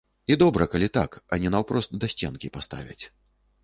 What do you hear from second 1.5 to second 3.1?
наўпрост да сценкі паставяць.